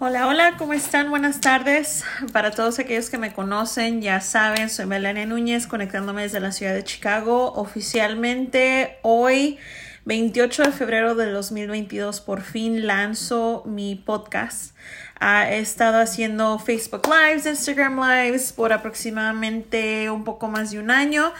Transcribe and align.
Hola, 0.00 0.28
hola, 0.28 0.54
¿cómo 0.56 0.74
están? 0.74 1.10
Buenas 1.10 1.40
tardes. 1.40 2.04
Para 2.32 2.52
todos 2.52 2.78
aquellos 2.78 3.10
que 3.10 3.18
me 3.18 3.32
conocen, 3.32 4.00
ya 4.00 4.20
saben, 4.20 4.70
soy 4.70 4.86
Melania 4.86 5.26
Núñez, 5.26 5.66
conectándome 5.66 6.22
desde 6.22 6.38
la 6.38 6.52
ciudad 6.52 6.72
de 6.72 6.84
Chicago. 6.84 7.52
Oficialmente 7.54 8.98
hoy, 9.02 9.58
28 10.04 10.62
de 10.62 10.70
febrero 10.70 11.16
de 11.16 11.32
2022, 11.32 12.20
por 12.20 12.42
fin 12.42 12.86
lanzo 12.86 13.64
mi 13.66 13.96
podcast. 13.96 14.76
Ah, 15.18 15.50
he 15.50 15.58
estado 15.58 15.98
haciendo 16.00 16.60
Facebook 16.60 17.02
Lives, 17.08 17.46
Instagram 17.46 17.98
Lives 18.00 18.52
por 18.52 18.72
aproximadamente 18.72 20.10
un 20.10 20.22
poco 20.22 20.46
más 20.46 20.70
de 20.70 20.78
un 20.78 20.92
año. 20.92 21.32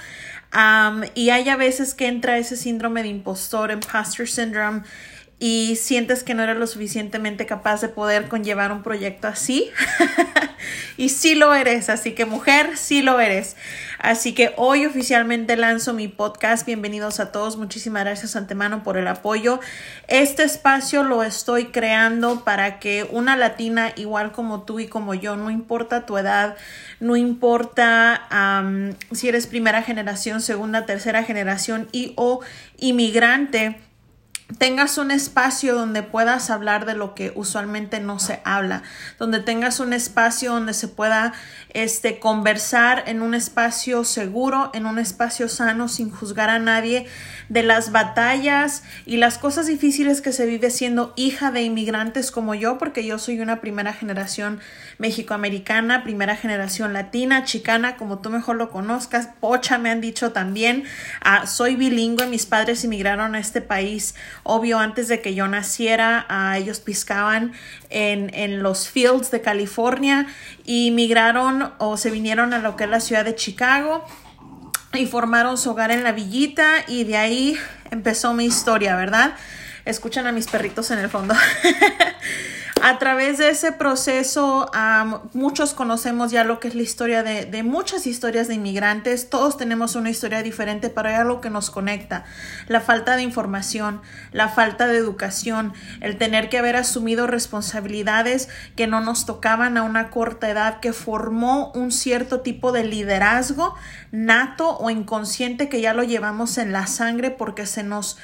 y 1.15 1.31
hay 1.31 1.49
a 1.49 1.55
veces 1.55 1.95
que 1.95 2.09
entra 2.09 2.39
ese 2.39 2.57
síndrome 2.57 3.05
de 3.05 3.09
impostor, 3.09 3.71
imposter 3.71 4.27
syndrome, 4.27 4.83
y 5.41 5.77
sientes 5.77 6.25
que 6.25 6.35
no 6.35 6.43
eres 6.43 6.57
lo 6.57 6.67
suficientemente 6.67 7.47
capaz 7.47 7.81
de 7.81 7.89
poder 7.89 8.27
conllevar 8.27 8.73
un 8.73 8.83
proyecto 8.83 9.29
así. 9.29 9.71
y 10.97 11.11
sí 11.11 11.37
lo 11.37 11.55
eres, 11.55 11.89
así 11.91 12.13
que 12.13 12.25
mujer, 12.25 12.77
sí 12.77 13.03
lo 13.03 13.21
eres. 13.21 13.57
Así 14.01 14.33
que 14.33 14.53
hoy 14.57 14.85
oficialmente 14.85 15.57
lanzo 15.57 15.93
mi 15.93 16.09
podcast. 16.09 16.67
Bienvenidos 16.67 17.21
a 17.21 17.31
todos. 17.31 17.57
Muchísimas 17.57 18.03
gracias 18.03 18.35
antemano 18.35 18.83
por 18.83 18.97
el 18.97 19.07
apoyo. 19.07 19.61
Este 20.09 20.43
espacio 20.43 21.05
lo 21.05 21.23
estoy 21.23 21.67
creando 21.67 22.43
para 22.43 22.81
que 22.81 23.07
una 23.09 23.37
latina 23.37 23.93
igual 23.95 24.33
como 24.33 24.63
tú 24.63 24.81
y 24.81 24.89
como 24.89 25.15
yo, 25.15 25.37
no 25.37 25.51
importa 25.51 26.05
tu 26.05 26.19
edad, 26.19 26.57
no 26.99 27.17
importa 27.17 28.89
si 29.13 29.29
eres 29.29 29.47
primera 29.47 29.83
generación, 29.83 30.41
segunda, 30.41 30.85
tercera 30.85 31.23
generación 31.23 31.89
y 31.93 32.13
o 32.17 32.41
inmigrante, 32.77 33.77
tengas 34.57 34.97
un 34.97 35.11
espacio 35.11 35.75
donde 35.75 36.03
puedas 36.03 36.49
hablar 36.49 36.87
de 36.87 36.95
lo 36.95 37.15
que 37.15 37.33
usualmente 37.35 38.01
no 38.01 38.19
se 38.19 38.41
habla, 38.45 38.83
donde 39.19 39.41
tengas 39.41 39.79
un 39.79 39.93
espacio 39.93 40.53
donde 40.53 40.73
se 40.73 40.89
pueda 40.89 41.35
este 41.71 42.19
conversar 42.19 43.05
en 43.07 43.21
un 43.21 43.35
espacio 43.35 44.05
seguro, 44.05 44.71
en 44.73 44.87
un 44.87 44.99
espacio 44.99 45.49
sano 45.49 45.89
sin 45.89 46.11
juzgar 46.11 46.49
a 46.49 46.59
nadie 46.59 47.07
de 47.51 47.63
las 47.63 47.93
batallas 47.93 48.83
y 49.05 49.19
las 49.19 49.37
cosas 49.37 49.67
difíciles 49.67 50.23
que 50.23 50.33
se 50.33 50.47
vive 50.47 50.71
siendo 50.71 51.13
hija 51.17 51.51
de 51.51 51.63
inmigrantes 51.63 52.31
como 52.31 52.55
yo, 52.55 52.79
porque 52.79 53.05
yo 53.05 53.19
soy 53.19 53.41
una 53.41 53.61
primera 53.61 53.93
generación 53.93 54.61
mexicoamericana, 54.97 56.03
primera 56.03 56.37
generación 56.37 56.95
latina, 56.95 57.45
chicana, 57.45 57.97
como 57.97 58.21
tú 58.21 58.31
mejor 58.31 58.57
lo 58.57 58.71
conozcas, 58.71 59.29
pocha 59.41 59.77
me 59.77 59.91
han 59.91 60.01
dicho 60.01 60.33
también, 60.33 60.85
ah, 61.21 61.47
soy 61.47 61.77
bilingüe, 61.77 62.27
mis 62.27 62.47
padres 62.47 62.83
inmigraron 62.85 63.35
a 63.35 63.39
este 63.39 63.61
país 63.61 64.15
Obvio, 64.43 64.79
antes 64.79 65.09
de 65.09 65.21
que 65.21 65.35
yo 65.35 65.49
naciera, 65.49 66.27
ellos 66.57 66.81
piscaban 66.81 67.53
en, 67.91 68.33
en, 68.35 68.63
los 68.63 68.89
fields 68.89 69.31
de 69.31 69.41
California 69.41 70.27
y 70.65 70.91
migraron 70.91 71.73
o 71.79 71.97
se 71.97 72.11
vinieron 72.11 72.55
a 72.55 72.59
lo 72.59 72.77
que 72.77 72.85
es 72.85 72.91
la 72.91 73.01
ciudad 73.01 73.25
de 73.25 73.35
Chicago 73.35 74.05
y 74.95 75.07
formaron 75.07 75.59
su 75.59 75.71
hogar 75.71 75.91
en 75.91 76.03
la 76.03 76.13
villita 76.13 76.85
y 76.87 77.05
de 77.05 77.17
ahí 77.17 77.59
empezó 77.91 78.33
mi 78.35 78.47
historia, 78.47 78.97
¿verdad? 78.97 79.35
Escuchan 79.85 80.27
a 80.27 80.33
mis 80.33 80.47
perritos 80.47 80.91
en 80.91 80.99
el 80.99 81.09
fondo. 81.09 81.35
A 82.83 82.99
través 82.99 83.39
de 83.39 83.51
ese 83.51 83.73
proceso, 83.73 84.71
muchos 85.33 85.75
conocemos 85.75 86.31
ya 86.31 86.45
lo 86.45 86.61
que 86.61 86.69
es 86.69 86.75
la 86.75 86.83
historia 86.83 87.23
de, 87.23 87.63
muchas 87.63 88.07
historias 88.07 88.49
de 88.49 88.55
inmigrantes. 88.55 89.31
Todos 89.31 89.57
tenemos 89.57 89.97
una 89.97 90.11
historia 90.11 90.43
diferente, 90.43 90.89
pero 90.89 91.09
hay 91.09 91.17
algo 91.17 91.41
que 91.41 91.51
nos 91.51 91.71
conecta. 91.71 92.25
La 92.67 92.81
falta 92.81 93.17
de 93.17 93.23
información, 93.23 94.01
la 94.33 94.49
falta 94.49 94.87
de 94.87 94.97
educación, 94.97 95.73
el 96.01 96.19
tener 96.19 96.49
que 96.49 96.59
haber 96.59 96.77
asumido 96.77 97.27
responsabilidades 97.27 98.49
que 98.77 98.87
no 98.87 99.01
nos 99.01 99.27
tocaban 99.27 99.77
a 99.77 99.83
una 99.83 100.11
corta 100.11 100.49
edad, 100.49 100.81
que 100.81 100.93
formó 100.93 101.73
un 101.73 101.91
cierto 101.91 102.41
tipo 102.41 102.73
de 102.73 102.85
liderazgo 102.85 103.75
nato 104.11 104.77
o 104.79 104.91
inconsciente 104.91 105.69
que 105.69 105.81
ya 105.81 105.95
lo 105.95 106.03
llevamos 106.03 106.59
en 106.59 106.73
la 106.73 106.87
sangre 106.87 107.31
porque 107.31 107.67
se 107.67 107.83
nos 107.83 108.19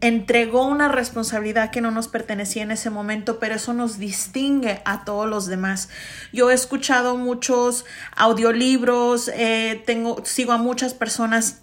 entregó 0.00 0.66
una 0.66 0.88
responsabilidad 0.88 1.70
que 1.70 1.82
no 1.82 1.90
nos 1.90 2.08
pertenecía 2.08 2.62
en 2.62 2.70
ese 2.70 2.88
momento, 2.88 3.35
pero 3.38 3.54
eso 3.54 3.72
nos 3.72 3.98
distingue 3.98 4.82
a 4.84 5.04
todos 5.04 5.28
los 5.28 5.46
demás. 5.46 5.88
Yo 6.32 6.50
he 6.50 6.54
escuchado 6.54 7.16
muchos 7.16 7.84
audiolibros, 8.16 9.28
eh, 9.34 9.82
tengo, 9.86 10.22
sigo 10.24 10.52
a 10.52 10.58
muchas 10.58 10.94
personas 10.94 11.58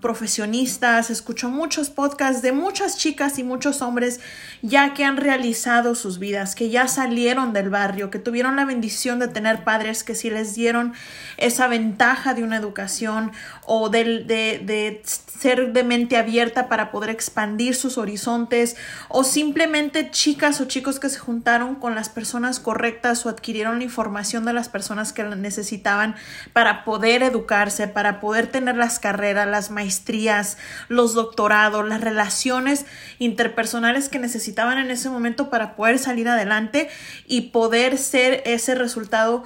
profesionistas, 0.00 1.10
escucho 1.10 1.48
muchos 1.48 1.90
podcasts 1.90 2.42
de 2.42 2.52
muchas 2.52 2.98
chicas 2.98 3.38
y 3.38 3.44
muchos 3.44 3.82
hombres 3.82 4.20
ya 4.62 4.94
que 4.94 5.04
han 5.04 5.16
realizado 5.16 5.94
sus 5.94 6.18
vidas, 6.18 6.54
que 6.54 6.70
ya 6.70 6.88
salieron 6.88 7.52
del 7.52 7.70
barrio, 7.70 8.10
que 8.10 8.18
tuvieron 8.18 8.56
la 8.56 8.64
bendición 8.64 9.18
de 9.18 9.28
tener 9.28 9.64
padres 9.64 10.04
que 10.04 10.14
sí 10.14 10.30
les 10.30 10.54
dieron 10.54 10.92
esa 11.36 11.68
ventaja 11.68 12.34
de 12.34 12.42
una 12.42 12.56
educación 12.56 13.32
o 13.64 13.88
de, 13.88 14.24
de, 14.24 14.60
de 14.64 15.02
ser 15.04 15.72
de 15.72 15.84
mente 15.84 16.16
abierta 16.16 16.68
para 16.68 16.90
poder 16.90 17.10
expandir 17.10 17.74
sus 17.74 17.98
horizontes 17.98 18.76
o 19.08 19.24
simplemente 19.24 20.10
chicas 20.10 20.60
o 20.60 20.64
chicos 20.66 20.98
que 20.98 21.08
se 21.08 21.15
juntaron 21.18 21.74
con 21.74 21.94
las 21.94 22.08
personas 22.08 22.60
correctas 22.60 23.24
o 23.24 23.28
adquirieron 23.28 23.78
la 23.78 23.84
información 23.84 24.44
de 24.44 24.52
las 24.52 24.68
personas 24.68 25.12
que 25.12 25.24
necesitaban 25.24 26.16
para 26.52 26.84
poder 26.84 27.22
educarse, 27.22 27.88
para 27.88 28.20
poder 28.20 28.46
tener 28.46 28.76
las 28.76 28.98
carreras, 28.98 29.46
las 29.46 29.70
maestrías, 29.70 30.58
los 30.88 31.14
doctorados, 31.14 31.86
las 31.86 32.00
relaciones 32.00 32.86
interpersonales 33.18 34.08
que 34.08 34.18
necesitaban 34.18 34.78
en 34.78 34.90
ese 34.90 35.10
momento 35.10 35.50
para 35.50 35.76
poder 35.76 35.98
salir 35.98 36.28
adelante 36.28 36.88
y 37.26 37.42
poder 37.52 37.98
ser 37.98 38.42
ese 38.46 38.74
resultado 38.74 39.44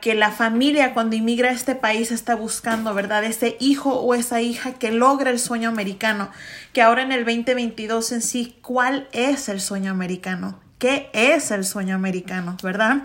que 0.00 0.14
la 0.14 0.30
familia 0.30 0.94
cuando 0.94 1.16
inmigra 1.16 1.50
a 1.50 1.52
este 1.52 1.74
país 1.74 2.12
está 2.12 2.36
buscando, 2.36 2.94
¿verdad? 2.94 3.24
Ese 3.24 3.56
hijo 3.58 3.94
o 3.94 4.14
esa 4.14 4.40
hija 4.40 4.74
que 4.74 4.92
logra 4.92 5.30
el 5.30 5.40
sueño 5.40 5.68
americano, 5.68 6.30
que 6.72 6.82
ahora 6.82 7.02
en 7.02 7.10
el 7.10 7.24
2022 7.24 8.12
en 8.12 8.22
sí, 8.22 8.56
¿cuál 8.62 9.08
es 9.10 9.48
el 9.48 9.60
sueño 9.60 9.90
americano? 9.90 10.65
¿Qué 10.78 11.08
es 11.14 11.50
el 11.50 11.64
sueño 11.64 11.94
americano, 11.94 12.56
verdad? 12.62 12.98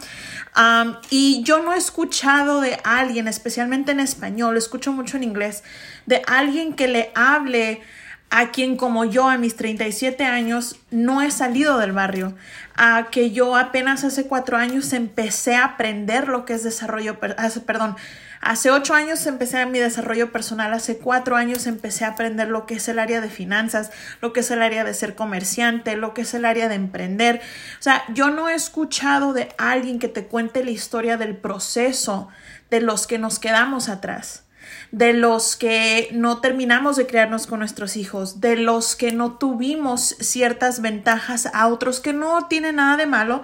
y 1.10 1.42
yo 1.44 1.64
no 1.64 1.74
he 1.74 1.78
escuchado 1.78 2.60
de 2.60 2.78
alguien, 2.84 3.30
especialmente 3.30 3.94
en 3.94 4.02
español, 4.02 4.58
escucho 4.58 4.92
mucho 4.92 5.16
en 5.16 5.24
inglés, 5.24 5.64
de 6.06 6.22
alguien 6.28 6.74
que 6.74 6.90
le 6.90 7.12
hable 7.16 7.82
a 8.30 8.52
quien 8.52 8.78
como 8.78 9.06
yo 9.06 9.30
a 9.30 9.38
mis 9.38 9.56
37 9.56 10.24
años 10.24 10.78
no 10.90 11.22
he 11.22 11.32
salido 11.32 11.78
del 11.78 11.92
barrio, 11.92 12.36
a 12.76 13.08
que 13.12 13.32
yo 13.32 13.56
apenas 13.56 14.04
hace 14.04 14.26
cuatro 14.26 14.58
años 14.58 14.94
empecé 14.94 15.56
a 15.56 15.66
aprender 15.66 16.28
lo 16.30 16.46
que 16.46 16.54
es 16.54 16.64
desarrollo, 16.64 17.20
perdón, 17.20 17.96
hace 18.42 18.72
ocho 18.72 18.94
años 18.94 19.26
empecé 19.28 19.66
mi 19.66 19.80
desarrollo 19.80 20.32
personal, 20.32 20.74
hace 20.74 20.98
cuatro 20.98 21.36
años 21.36 21.68
empecé 21.68 22.06
a 22.06 22.10
aprender 22.10 22.48
lo 22.50 22.66
que 22.66 22.76
es 22.76 22.88
el 22.88 23.00
área 23.00 23.22
de 23.22 23.30
finanzas, 23.30 23.92
lo 24.22 24.34
que 24.34 24.42
es 24.42 24.52
el 24.52 24.62
área 24.62 24.84
de 24.84 24.94
ser 24.94 25.16
comerciante, 25.16 25.96
lo 25.96 26.14
que 26.14 26.22
es 26.22 26.34
el 26.34 26.46
área 26.46 26.68
de 26.68 26.76
emprender. 26.76 27.42
O 27.80 27.82
sea, 27.82 28.04
yo 28.14 28.30
no 28.30 28.50
he 28.50 28.56
escuchado 28.56 29.34
de 29.34 29.50
alguien 29.58 30.00
que 30.00 30.08
te 30.08 30.26
cuente 30.26 30.64
la 30.64 30.72
historia 30.72 31.18
del 31.18 31.38
proceso 31.38 32.28
de 32.70 32.82
los 32.82 33.08
que 33.08 33.18
nos 33.18 33.40
quedamos 33.40 33.90
atrás 33.90 34.44
de 34.92 35.14
los 35.14 35.56
que 35.56 36.10
no 36.12 36.40
terminamos 36.40 36.98
de 36.98 37.08
criarnos 37.08 37.48
con 37.48 37.60
nuestros 37.60 37.96
hijos, 37.96 38.42
de 38.42 38.58
los 38.58 38.96
que 38.96 39.12
no 39.12 39.34
tuvimos 39.38 40.16
ciertas 40.20 40.82
ventajas 40.82 41.50
a 41.54 41.68
otros 41.68 42.00
que 42.00 42.14
no 42.14 42.48
tienen 42.48 42.76
nada 42.76 42.98
de 42.98 43.06
malo. 43.06 43.44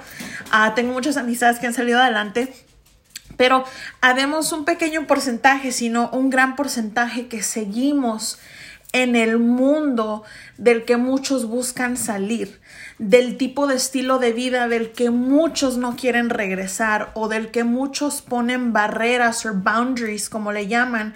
Ah, 0.51 0.73
tengo 0.75 0.93
muchas 0.93 1.17
amistades 1.17 1.59
que 1.59 1.67
han 1.67 1.73
salido 1.73 1.99
adelante, 1.99 2.53
pero 3.37 3.63
habemos 4.01 4.51
un 4.51 4.65
pequeño 4.65 5.07
porcentaje, 5.07 5.71
sino 5.71 6.09
un 6.09 6.29
gran 6.29 6.55
porcentaje 6.55 7.27
que 7.27 7.41
seguimos 7.41 8.39
en 8.93 9.15
el 9.15 9.37
mundo 9.37 10.23
del 10.57 10.85
que 10.85 10.97
muchos 10.97 11.45
buscan 11.45 11.97
salir, 11.97 12.59
del 12.97 13.37
tipo 13.37 13.67
de 13.67 13.75
estilo 13.75 14.17
de 14.17 14.33
vida 14.33 14.67
del 14.67 14.91
que 14.91 15.11
muchos 15.11 15.77
no 15.77 15.95
quieren 15.95 16.29
regresar 16.29 17.12
o 17.13 17.27
del 17.27 17.51
que 17.51 17.63
muchos 17.63 18.21
ponen 18.21 18.73
barreras 18.73 19.45
o 19.45 19.53
boundaries, 19.53 20.29
como 20.29 20.51
le 20.51 20.67
llaman, 20.67 21.13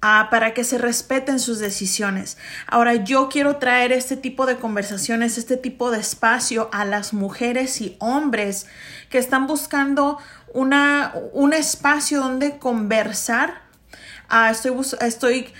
para 0.00 0.54
que 0.54 0.64
se 0.64 0.78
respeten 0.78 1.38
sus 1.38 1.58
decisiones. 1.58 2.38
Ahora 2.66 2.94
yo 2.94 3.28
quiero 3.28 3.56
traer 3.56 3.92
este 3.92 4.16
tipo 4.16 4.46
de 4.46 4.56
conversaciones, 4.56 5.36
este 5.36 5.58
tipo 5.58 5.90
de 5.90 6.00
espacio 6.00 6.70
a 6.72 6.86
las 6.86 7.12
mujeres 7.12 7.80
y 7.82 7.96
hombres 7.98 8.66
que 9.10 9.18
están 9.18 9.46
buscando 9.46 10.18
una, 10.54 11.14
un 11.32 11.52
espacio 11.52 12.20
donde 12.20 12.58
conversar. 12.58 13.62
estoy, 14.50 14.72
estoy 15.00 15.52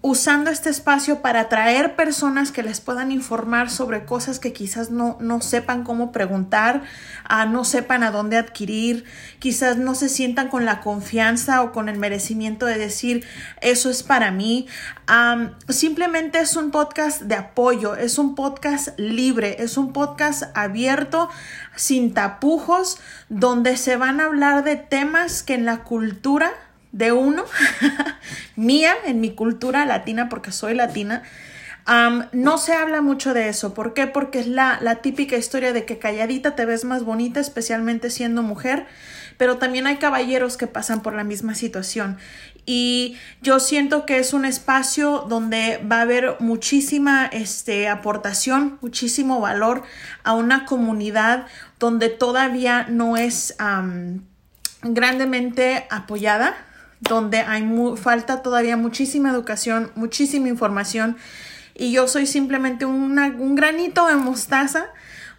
usando 0.00 0.50
este 0.50 0.70
espacio 0.70 1.22
para 1.22 1.40
atraer 1.40 1.96
personas 1.96 2.52
que 2.52 2.62
les 2.62 2.80
puedan 2.80 3.10
informar 3.10 3.68
sobre 3.68 4.04
cosas 4.04 4.38
que 4.38 4.52
quizás 4.52 4.90
no, 4.90 5.16
no 5.20 5.40
sepan 5.40 5.82
cómo 5.82 6.12
preguntar, 6.12 6.82
uh, 7.28 7.48
no 7.48 7.64
sepan 7.64 8.04
a 8.04 8.12
dónde 8.12 8.36
adquirir, 8.36 9.04
quizás 9.40 9.76
no 9.76 9.96
se 9.96 10.08
sientan 10.08 10.48
con 10.48 10.64
la 10.64 10.80
confianza 10.80 11.62
o 11.62 11.72
con 11.72 11.88
el 11.88 11.98
merecimiento 11.98 12.64
de 12.64 12.78
decir 12.78 13.26
eso 13.60 13.90
es 13.90 14.04
para 14.04 14.30
mí. 14.30 14.68
Um, 15.08 15.50
simplemente 15.68 16.38
es 16.38 16.54
un 16.54 16.70
podcast 16.70 17.22
de 17.22 17.34
apoyo, 17.34 17.96
es 17.96 18.18
un 18.18 18.36
podcast 18.36 18.96
libre, 18.98 19.56
es 19.64 19.76
un 19.76 19.92
podcast 19.92 20.44
abierto, 20.54 21.28
sin 21.74 22.14
tapujos, 22.14 23.00
donde 23.28 23.76
se 23.76 23.96
van 23.96 24.20
a 24.20 24.26
hablar 24.26 24.62
de 24.62 24.76
temas 24.76 25.42
que 25.42 25.54
en 25.54 25.64
la 25.64 25.82
cultura 25.82 26.52
de 26.92 27.12
uno, 27.12 27.44
mía, 28.58 28.92
en 29.06 29.20
mi 29.20 29.34
cultura 29.34 29.86
latina, 29.86 30.28
porque 30.28 30.50
soy 30.50 30.74
latina, 30.74 31.22
no 32.32 32.58
se 32.58 32.74
habla 32.74 33.00
mucho 33.00 33.32
de 33.32 33.48
eso. 33.48 33.72
¿Por 33.72 33.94
qué? 33.94 34.06
Porque 34.06 34.40
es 34.40 34.46
la, 34.46 34.78
la 34.82 34.96
típica 34.96 35.36
historia 35.36 35.72
de 35.72 35.86
que 35.86 35.98
calladita 35.98 36.54
te 36.54 36.66
ves 36.66 36.84
más 36.84 37.04
bonita, 37.04 37.40
especialmente 37.40 38.10
siendo 38.10 38.42
mujer, 38.42 38.86
pero 39.38 39.56
también 39.56 39.86
hay 39.86 39.96
caballeros 39.96 40.56
que 40.56 40.66
pasan 40.66 41.00
por 41.00 41.14
la 41.14 41.24
misma 41.24 41.54
situación. 41.54 42.18
Y 42.66 43.16
yo 43.40 43.60
siento 43.60 44.04
que 44.04 44.18
es 44.18 44.34
un 44.34 44.44
espacio 44.44 45.24
donde 45.28 45.80
va 45.90 45.98
a 45.98 46.02
haber 46.02 46.36
muchísima 46.40 47.26
este, 47.26 47.88
aportación, 47.88 48.76
muchísimo 48.82 49.40
valor 49.40 49.82
a 50.24 50.34
una 50.34 50.66
comunidad 50.66 51.46
donde 51.78 52.10
todavía 52.10 52.86
no 52.90 53.16
es 53.16 53.56
grandemente 54.82 55.86
apoyada 55.88 56.67
donde 57.00 57.38
hay 57.38 57.64
falta 57.96 58.42
todavía 58.42 58.76
muchísima 58.76 59.30
educación, 59.30 59.92
muchísima 59.94 60.48
información 60.48 61.16
y 61.74 61.92
yo 61.92 62.08
soy 62.08 62.26
simplemente 62.26 62.84
un 62.86 63.54
granito 63.54 64.06
de 64.06 64.16
mostaza 64.16 64.86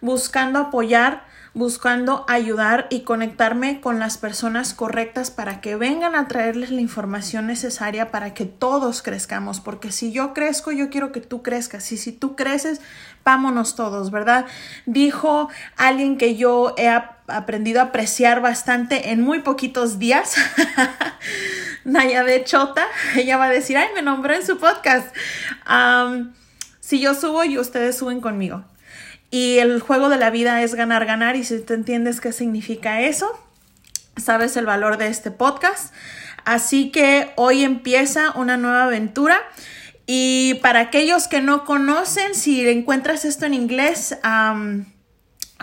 buscando 0.00 0.58
apoyar, 0.58 1.24
buscando 1.52 2.24
ayudar 2.28 2.86
y 2.90 3.00
conectarme 3.00 3.80
con 3.80 3.98
las 3.98 4.18
personas 4.18 4.72
correctas 4.72 5.30
para 5.30 5.60
que 5.60 5.76
vengan 5.76 6.14
a 6.14 6.28
traerles 6.28 6.70
la 6.70 6.80
información 6.80 7.46
necesaria 7.46 8.10
para 8.10 8.34
que 8.34 8.46
todos 8.46 9.02
crezcamos, 9.02 9.60
porque 9.60 9.90
si 9.90 10.12
yo 10.12 10.32
crezco, 10.32 10.70
yo 10.70 10.90
quiero 10.90 11.12
que 11.12 11.20
tú 11.20 11.42
crezcas 11.42 11.90
y 11.92 11.96
si 11.96 12.12
tú 12.12 12.36
creces, 12.36 12.80
vámonos 13.24 13.74
todos, 13.74 14.10
¿verdad? 14.10 14.46
Dijo 14.86 15.48
alguien 15.76 16.18
que 16.18 16.36
yo 16.36 16.74
he 16.78 16.88
aprendido 17.36 17.80
a 17.80 17.84
apreciar 17.84 18.40
bastante 18.40 19.10
en 19.10 19.20
muy 19.20 19.40
poquitos 19.40 19.98
días. 19.98 20.34
Naya 21.84 22.24
de 22.24 22.44
Chota, 22.44 22.86
ella 23.16 23.36
va 23.36 23.46
a 23.46 23.50
decir, 23.50 23.76
ay, 23.76 23.88
me 23.94 24.02
nombró 24.02 24.34
en 24.34 24.44
su 24.44 24.58
podcast. 24.58 25.14
si 26.80 27.00
yo 27.00 27.14
subo 27.14 27.44
y 27.44 27.58
ustedes 27.58 27.96
suben 27.96 28.20
conmigo. 28.20 28.64
Y 29.30 29.58
el 29.58 29.80
juego 29.80 30.08
de 30.08 30.18
la 30.18 30.30
vida 30.30 30.62
es 30.62 30.74
ganar, 30.74 31.06
ganar. 31.06 31.36
Y 31.36 31.44
si 31.44 31.60
tú 31.60 31.74
entiendes 31.74 32.20
qué 32.20 32.32
significa 32.32 33.00
eso, 33.00 33.38
sabes 34.16 34.56
el 34.56 34.66
valor 34.66 34.96
de 34.96 35.08
este 35.08 35.30
podcast. 35.30 35.94
Así 36.44 36.90
que 36.90 37.32
hoy 37.36 37.62
empieza 37.64 38.32
una 38.32 38.56
nueva 38.56 38.84
aventura. 38.84 39.40
Y 40.06 40.54
para 40.62 40.80
aquellos 40.80 41.28
que 41.28 41.40
no 41.40 41.64
conocen, 41.64 42.34
si 42.34 42.68
encuentras 42.68 43.24
esto 43.24 43.46
en 43.46 43.54
inglés, 43.54 44.18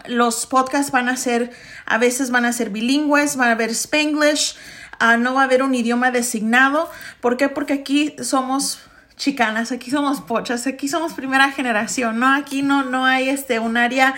los 0.08 0.46
podcasts 0.46 0.92
van 0.92 1.10
a 1.10 1.18
ser, 1.18 1.52
a 1.86 1.98
veces 1.98 2.30
van 2.32 2.46
a 2.46 2.54
ser 2.54 2.70
bilingües, 2.70 3.36
van 3.36 3.50
a 3.50 3.52
haber 3.54 3.72
Spanglish, 3.72 4.56
uh, 5.02 5.18
no 5.18 5.34
va 5.34 5.42
a 5.42 5.44
haber 5.46 5.64
un 5.64 5.74
idioma 5.76 6.12
designado. 6.12 6.90
¿Por 7.22 7.38
qué? 7.38 7.50
Porque 7.50 7.74
aquí 7.74 8.16
somos 8.22 8.80
chicanas, 9.16 9.72
aquí 9.72 9.90
somos 9.92 10.22
pochas, 10.22 10.68
aquí 10.68 10.88
somos 10.88 11.14
primera 11.14 11.52
generación, 11.52 12.20
¿no? 12.20 12.34
Aquí 12.34 12.62
no, 12.62 12.84
no 12.84 13.06
hay 13.06 13.30
este, 13.30 13.60
un 13.60 13.76
área 13.76 14.14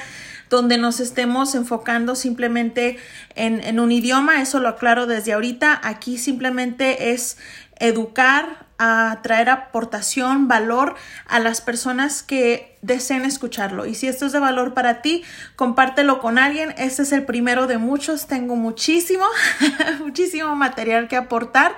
donde 0.49 0.77
nos 0.77 0.99
estemos 0.99 1.55
enfocando 1.55 2.15
simplemente 2.15 2.97
en, 3.35 3.63
en 3.63 3.79
un 3.79 3.91
idioma, 3.91 4.41
eso 4.41 4.59
lo 4.59 4.69
aclaro 4.69 5.05
desde 5.05 5.33
ahorita, 5.33 5.79
aquí 5.83 6.17
simplemente 6.17 7.11
es 7.11 7.37
educar, 7.79 8.68
a 8.79 9.19
traer 9.21 9.49
aportación, 9.49 10.47
valor 10.47 10.95
a 11.27 11.39
las 11.39 11.59
personas 11.59 12.23
que 12.23 12.77
deseen 12.81 13.25
escucharlo. 13.25 13.85
Y 13.85 13.93
si 13.93 14.07
esto 14.07 14.25
es 14.25 14.31
de 14.31 14.39
valor 14.39 14.73
para 14.73 15.01
ti, 15.01 15.23
compártelo 15.57 16.19
con 16.19 16.39
alguien. 16.39 16.73
Este 16.77 17.03
es 17.03 17.11
el 17.11 17.25
primero 17.25 17.67
de 17.67 17.77
muchos. 17.77 18.25
Tengo 18.25 18.55
muchísimo, 18.55 19.25
muchísimo 19.99 20.55
material 20.55 21.09
que 21.09 21.17
aportar. 21.17 21.75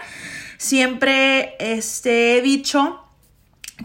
Siempre 0.58 1.56
este, 1.60 2.38
he 2.38 2.42
dicho 2.44 3.04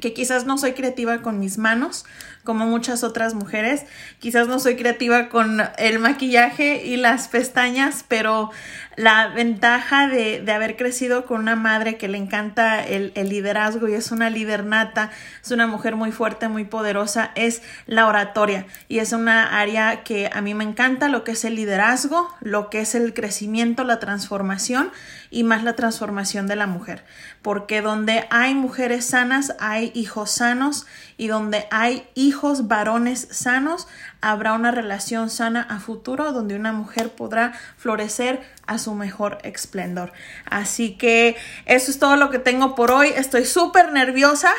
que 0.00 0.12
quizás 0.12 0.44
no 0.44 0.58
soy 0.58 0.72
creativa 0.72 1.22
con 1.22 1.40
mis 1.40 1.56
manos, 1.56 2.04
como 2.46 2.64
muchas 2.64 3.04
otras 3.04 3.34
mujeres. 3.34 3.84
Quizás 4.18 4.48
no 4.48 4.58
soy 4.58 4.76
creativa 4.76 5.28
con 5.28 5.60
el 5.76 5.98
maquillaje 5.98 6.86
y 6.86 6.96
las 6.96 7.28
pestañas, 7.28 8.06
pero 8.08 8.50
la 8.96 9.28
ventaja 9.28 10.08
de, 10.08 10.40
de, 10.40 10.52
haber 10.52 10.76
crecido 10.76 11.26
con 11.26 11.42
una 11.42 11.54
madre 11.54 11.98
que 11.98 12.08
le 12.08 12.16
encanta 12.16 12.82
el, 12.82 13.12
el, 13.14 13.28
liderazgo 13.28 13.88
y 13.88 13.94
es 13.94 14.10
una 14.10 14.30
líder 14.30 14.64
nata, 14.64 15.10
es 15.42 15.50
una 15.50 15.66
mujer 15.66 15.96
muy 15.96 16.12
fuerte, 16.12 16.48
muy 16.48 16.64
poderosa, 16.64 17.30
es 17.34 17.62
la 17.86 18.06
oratoria 18.06 18.66
y 18.88 19.00
es 19.00 19.12
una 19.12 19.60
área 19.60 20.02
que 20.02 20.30
a 20.32 20.40
mí 20.40 20.54
me 20.54 20.64
encanta, 20.64 21.08
lo 21.08 21.24
que 21.24 21.32
es 21.32 21.44
el 21.44 21.56
liderazgo, 21.56 22.34
lo 22.40 22.70
que 22.70 22.80
es 22.80 22.94
el 22.94 23.12
crecimiento, 23.12 23.84
la 23.84 23.98
transformación 23.98 24.90
y 25.30 25.44
más 25.44 25.62
la 25.62 25.76
transformación 25.76 26.46
de 26.46 26.56
la 26.56 26.66
mujer, 26.66 27.04
porque 27.42 27.82
donde 27.82 28.26
hay 28.30 28.54
mujeres 28.54 29.04
sanas, 29.04 29.54
hay 29.58 29.92
hijos 29.94 30.30
sanos 30.30 30.86
y 31.18 31.26
donde 31.26 31.66
hay 31.70 32.08
hijos 32.14 32.35
varones 32.66 33.28
sanos, 33.30 33.86
habrá 34.20 34.52
una 34.52 34.70
relación 34.70 35.30
sana 35.30 35.62
a 35.62 35.80
futuro 35.80 36.32
donde 36.32 36.56
una 36.56 36.72
mujer 36.72 37.10
podrá 37.10 37.52
florecer 37.76 38.42
a 38.66 38.78
su 38.78 38.94
mejor 38.94 39.38
esplendor. 39.42 40.12
Así 40.44 40.96
que 40.96 41.36
eso 41.66 41.90
es 41.90 41.98
todo 41.98 42.16
lo 42.16 42.30
que 42.30 42.38
tengo 42.38 42.74
por 42.74 42.90
hoy. 42.90 43.08
Estoy 43.08 43.44
súper 43.44 43.92
nerviosa 43.92 44.50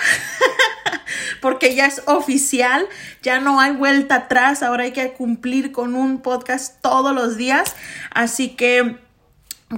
porque 1.41 1.75
ya 1.75 1.85
es 1.85 2.01
oficial, 2.05 2.87
ya 3.21 3.39
no 3.39 3.59
hay 3.59 3.71
vuelta 3.73 4.15
atrás, 4.15 4.63
ahora 4.63 4.85
hay 4.85 4.91
que 4.91 5.13
cumplir 5.13 5.71
con 5.71 5.95
un 5.95 6.21
podcast 6.21 6.81
todos 6.81 7.13
los 7.13 7.37
días. 7.37 7.75
Así 8.11 8.49
que 8.55 8.97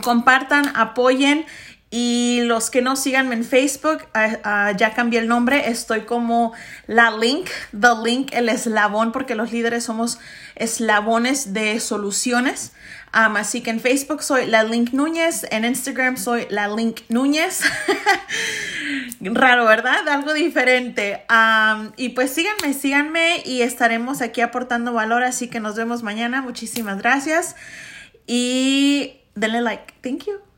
compartan, 0.01 0.71
apoyen 0.75 1.45
y 1.91 2.41
los 2.43 2.69
que 2.69 2.83
no 2.83 2.95
síganme 2.95 3.33
en 3.33 3.43
Facebook, 3.43 4.05
ah, 4.13 4.37
ah, 4.43 4.71
ya 4.77 4.93
cambié 4.93 5.19
el 5.19 5.27
nombre, 5.27 5.69
estoy 5.69 6.01
como 6.01 6.53
la 6.85 7.09
link, 7.09 7.49
the 7.71 7.89
link, 8.03 8.29
el 8.31 8.47
eslabón, 8.49 9.11
porque 9.11 9.33
los 9.33 9.51
líderes 9.51 9.85
somos 9.85 10.19
eslabones 10.55 11.53
de 11.53 11.79
soluciones. 11.79 12.73
así 13.11 13.61
que 13.61 13.71
en 13.71 13.79
Facebook 13.79 14.21
soy 14.21 14.45
la 14.45 14.63
link 14.63 14.91
Núñez, 14.93 15.47
en 15.49 15.65
Instagram 15.65 16.17
soy 16.17 16.45
la 16.51 16.67
link 16.67 17.01
Núñez. 17.09 17.61
Raro, 19.21 19.65
¿verdad? 19.65 20.07
Algo 20.07 20.33
diferente. 20.33 21.25
y 21.97 22.09
pues 22.09 22.29
síganme, 22.31 22.73
síganme 22.75 23.41
y 23.43 23.63
estaremos 23.63 24.21
aquí 24.21 24.41
aportando 24.41 24.93
valor, 24.93 25.23
así 25.23 25.47
que 25.47 25.59
nos 25.59 25.75
vemos 25.75 26.03
mañana. 26.03 26.43
Muchísimas 26.43 26.99
gracias 26.99 27.55
y 28.27 29.21
denle 29.33 29.61
like. 29.61 29.93
Thank 30.03 30.25
you. 30.25 30.48